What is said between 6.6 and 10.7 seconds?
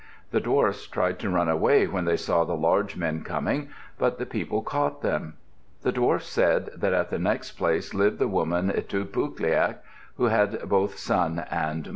that at the next place lived the woman Itudluqpiaq who had